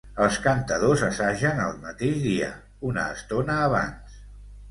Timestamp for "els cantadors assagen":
0.25-1.61